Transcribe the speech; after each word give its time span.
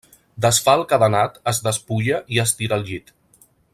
Desfà 0.45 0.73
el 0.79 0.85
cadenat, 0.93 1.37
es 1.53 1.59
despulla 1.67 2.23
i 2.37 2.41
es 2.45 2.55
tira 2.63 2.79
al 2.81 2.87
llit. 2.89 3.15